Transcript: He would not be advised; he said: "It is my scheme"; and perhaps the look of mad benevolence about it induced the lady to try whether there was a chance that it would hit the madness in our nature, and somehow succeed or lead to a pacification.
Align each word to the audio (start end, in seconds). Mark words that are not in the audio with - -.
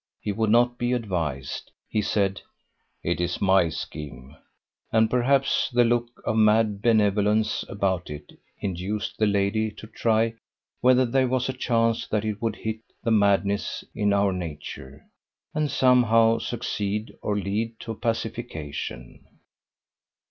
He 0.19 0.31
would 0.31 0.49
not 0.49 0.79
be 0.79 0.93
advised; 0.93 1.69
he 1.87 2.01
said: 2.01 2.41
"It 3.03 3.21
is 3.21 3.39
my 3.39 3.69
scheme"; 3.69 4.35
and 4.91 5.11
perhaps 5.11 5.69
the 5.71 5.83
look 5.83 6.07
of 6.25 6.37
mad 6.37 6.81
benevolence 6.81 7.63
about 7.69 8.09
it 8.09 8.31
induced 8.59 9.19
the 9.19 9.27
lady 9.27 9.69
to 9.73 9.85
try 9.85 10.33
whether 10.79 11.05
there 11.05 11.27
was 11.27 11.49
a 11.49 11.53
chance 11.53 12.07
that 12.07 12.25
it 12.25 12.41
would 12.41 12.55
hit 12.55 12.79
the 13.03 13.11
madness 13.11 13.83
in 13.93 14.11
our 14.11 14.33
nature, 14.33 15.05
and 15.53 15.69
somehow 15.69 16.39
succeed 16.39 17.13
or 17.21 17.37
lead 17.37 17.79
to 17.81 17.91
a 17.91 17.95
pacification. 17.95 19.23